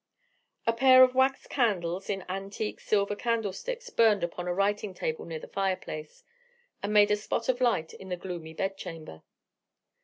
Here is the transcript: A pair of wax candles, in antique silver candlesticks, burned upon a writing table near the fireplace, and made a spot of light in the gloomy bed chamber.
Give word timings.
A 0.65 0.73
pair 0.73 1.03
of 1.03 1.13
wax 1.13 1.45
candles, 1.45 2.09
in 2.09 2.25
antique 2.27 2.79
silver 2.79 3.15
candlesticks, 3.15 3.91
burned 3.91 4.23
upon 4.23 4.47
a 4.47 4.51
writing 4.55 4.95
table 4.95 5.25
near 5.25 5.37
the 5.37 5.47
fireplace, 5.47 6.23
and 6.81 6.91
made 6.91 7.11
a 7.11 7.15
spot 7.15 7.47
of 7.49 7.61
light 7.61 7.93
in 7.93 8.09
the 8.09 8.17
gloomy 8.17 8.55
bed 8.55 8.77
chamber. 8.77 9.21